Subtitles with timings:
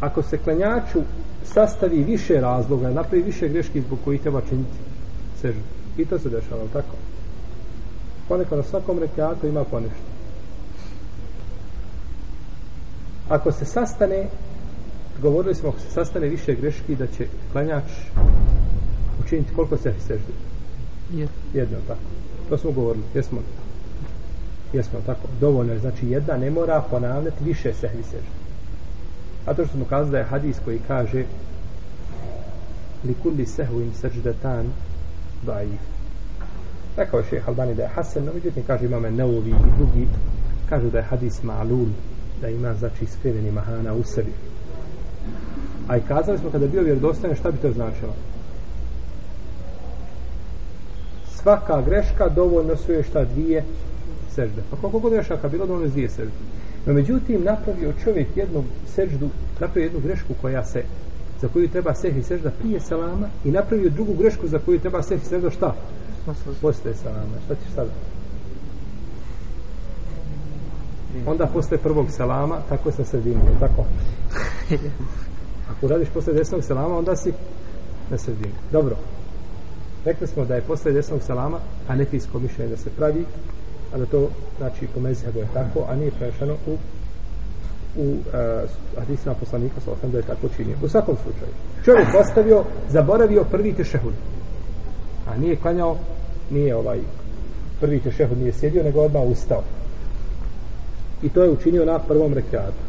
[0.00, 1.00] ako se klanjaču
[1.44, 4.76] sastavi više razloga, napravi više greški zbog kojih treba činiti
[5.40, 5.60] seždu.
[5.98, 6.96] I to se dešava, tako?
[8.28, 10.10] Ponekad na svakom rekiatu ima ponešto.
[13.28, 14.26] Ako se sastane,
[15.22, 17.84] govorili smo, ako se sastane više greški, da će klanjač
[19.24, 20.32] učiniti koliko se seždu?
[21.10, 21.34] Jedno.
[21.54, 22.00] Jedno, tako.
[22.48, 23.44] To smo govorili, jesmo li?
[24.78, 25.28] Jesmo, tako.
[25.40, 28.39] Dovoljno je, znači jedna ne mora ponavljati više sehvi seždu.
[29.46, 31.24] A to što smo kazali da je hadis koji kaže
[33.04, 34.66] li kulli sehvim seždetan
[35.42, 35.80] daif.
[36.96, 40.08] Rekao je šeha Albani da je Hasan, no međutim kaže imame Neuvi i drugi,
[40.68, 41.88] kažu da je hadis ma'lul,
[42.40, 44.32] da ima znači skriveni mahana u sebi.
[45.88, 48.14] A i kazali smo kada je bio vjerodostojan, šta bi to značilo?
[51.42, 53.64] Svaka greška dovoljno su je šta dvije
[54.34, 54.62] sežde.
[54.70, 56.32] Pa koliko god grešaka bilo, dovoljno dvije sežde.
[56.86, 59.28] No međutim, napravio čovjek jednu seždu,
[59.60, 60.82] napravio jednu grešku koja se,
[61.40, 65.24] za koju treba sehi sežda prije salama i napravio drugu grešku za koju treba sehi
[65.24, 65.74] sežda šta?
[66.60, 67.36] Posle salama.
[67.44, 67.90] Šta ćeš sada?
[71.26, 73.84] Onda posle prvog salama, tako se sredini, je tako?
[75.70, 77.32] Ako radiš posle desnog salama, onda si
[78.10, 78.54] na sredini.
[78.72, 78.96] Dobro.
[80.04, 83.24] Rekli smo da je posle desnog salama, a nekijsko mišljenje da se pravi,
[83.94, 86.76] a da to znači po mezhebu je tako, a nije prešeno u
[87.96, 90.76] u uh, hadisima poslanika sa osam da je tako činio.
[90.82, 91.52] U svakom slučaju.
[91.84, 94.14] Čovjek postavio, zaboravio prvi tešehud.
[95.26, 95.96] A nije klanjao,
[96.50, 96.98] nije ovaj
[97.80, 99.62] prvi tešehud nije sjedio, nego odmah ustao.
[101.22, 102.82] I to je učinio na prvom rekiatu.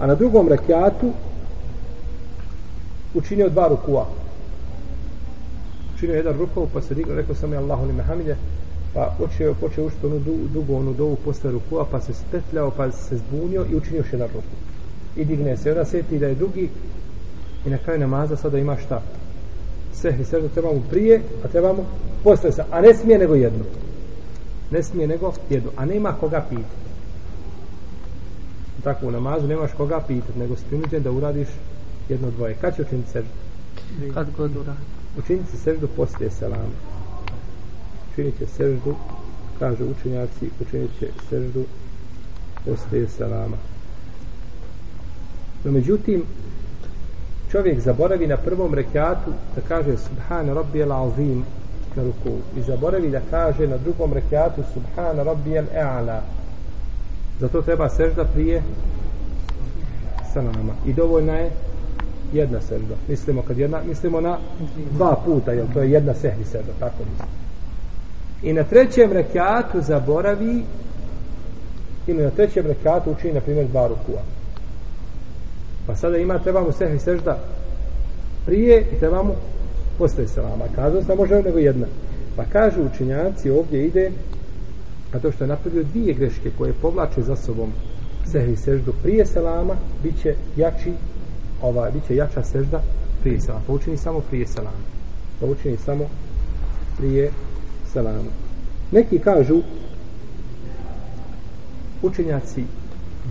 [0.00, 1.12] A na drugom rekiatu
[3.14, 4.06] učinio dva rukua.
[5.96, 8.36] Učinio jedan rukov, pa se digao, rekao sam je Allahu li mehamide,
[8.94, 12.90] pa počeo, počeo učiti onu dugu, dugu onu dovu posle rukua, pa se spetljao, pa
[12.92, 14.56] se zbunio i učinio još jedan ruku.
[15.16, 16.68] I digne se, onda sjeti da je drugi
[17.66, 19.02] i na kraju namaza sada ima šta?
[19.92, 21.84] Sehvi sežda treba mu prije, a treba mu
[22.24, 23.64] posle se, a ne smije nego jedno.
[24.70, 26.84] Ne smije nego jedno, a nema koga pitati.
[28.84, 31.48] Tako u namazu nemaš koga pitati, nego si prinuđen da uradiš
[32.08, 32.54] jedno dvoje.
[32.60, 33.30] Kad će učiniti seždu?
[34.14, 34.78] Kad god uradi.
[35.18, 36.94] Učiniti seždu poslije selama
[38.14, 38.94] učinit će seždu
[39.58, 41.64] kaže učenjaci učinit će seždu
[42.64, 43.56] poslije salama.
[45.64, 46.22] No međutim
[47.50, 51.44] čovjek zaboravi na prvom rekiatu da kaže subhan rabbi al azim
[51.96, 56.20] na ruku i zaboravi da kaže na drugom rekiatu subhan rabbi al a'la
[57.40, 58.62] zato treba sežda prije
[60.32, 60.74] salama.
[60.86, 61.50] I dovoljna je
[62.32, 62.94] jedna sežda.
[63.08, 64.38] Mislimo kad jedna mislimo na
[64.90, 67.44] dva puta jer to je jedna sehvi sežda tako mislimo
[68.44, 70.62] i na trećem rekiatu zaboravi
[72.06, 74.22] ili na trećem rekiatu učini na primjer dva rukua.
[75.86, 77.38] Pa sada ima trebamo sehvi sežda
[78.46, 79.34] prije i trebamo
[79.98, 81.86] posle salama kazao sam može nego jedna.
[82.36, 84.10] Pa kažu učinjaci ovdje ide
[85.14, 87.72] a to što je napravio dvije greške koje povlače za sobom
[88.32, 90.92] sehvi seždu prije selama bit će jači
[91.62, 92.82] ova, bit će jača sežda
[93.22, 93.64] prije selama.
[93.66, 94.84] Pa učini samo prije selama.
[95.40, 96.04] Pa učini samo
[96.98, 97.30] prije
[97.94, 98.30] selama.
[98.92, 99.60] Neki kažu
[102.02, 102.64] učenjaci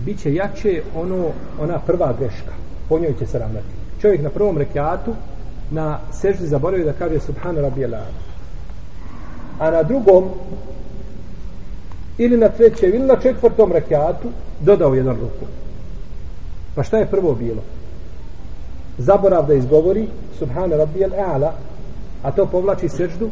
[0.04, 1.30] bit će jače ono,
[1.60, 2.52] ona prva greška.
[2.88, 3.74] Po njoj će se ravnati.
[4.00, 5.14] Čovjek na prvom rekiatu
[5.70, 7.84] na seždi zaboravio da kaže Subhanu rabbi
[9.58, 10.24] A na drugom
[12.18, 14.28] ili na trećem ili na četvrtom rekiatu
[14.60, 15.46] dodao jedan ruku.
[16.74, 17.62] Pa šta je prvo bilo?
[18.98, 20.08] Zaborav da izgovori
[20.38, 21.50] Subhanu rabbi al-a'la
[22.24, 23.30] a to povlači seždu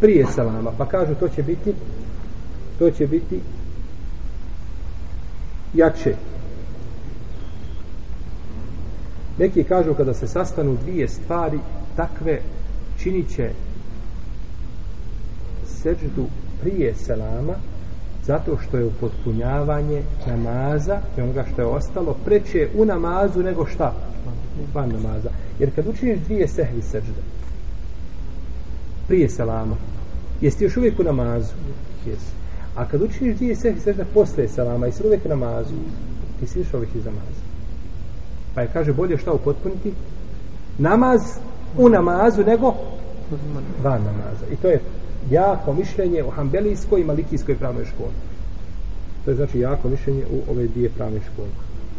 [0.00, 1.74] prije salama pa kažu to će biti
[2.78, 3.40] to će biti
[5.74, 6.14] jače.
[9.38, 11.58] Neki kažu kada se sastanu dvije stvari
[11.96, 12.40] takve
[12.98, 13.50] činit će
[15.66, 16.26] seždu
[16.60, 17.54] prije selama
[18.24, 23.94] zato što je upotpunjavanje namaza i onoga što je ostalo preće u namazu nego šta?
[24.74, 25.30] Van namaza.
[25.58, 27.22] Jer kad učiniš dvije sehvi sežde
[29.12, 29.76] prije selama.
[30.40, 31.52] Jesi još uvijek u namazu?
[32.06, 32.32] Jesi.
[32.76, 35.74] A kad učiniš dvije sehvi sežda posle selama, jesi uvijek u namazu?
[36.40, 37.42] Ti si još uvijek iz namaza.
[38.54, 39.92] Pa je kaže bolje šta upotpuniti?
[40.78, 41.20] Namaz
[41.78, 42.74] u namazu nego
[43.82, 44.46] van namaza.
[44.52, 44.80] I to je
[45.30, 48.16] jako mišljenje u hambelijskoj i malikijskoj pravnoj školi.
[49.24, 51.48] To je znači jako mišljenje u ove dvije pravne škole.